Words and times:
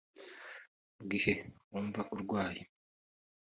Mu 0.95 1.03
gihe 1.11 1.33
wumva 1.69 2.01
urwaye 2.13 2.61